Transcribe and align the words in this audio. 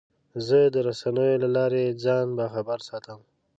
زه 0.47 0.59
د 0.73 0.75
رسنیو 0.87 1.41
له 1.43 1.49
لارې 1.55 1.97
ځان 2.03 2.27
باخبره 2.37 2.83
ساتم. 2.89 3.19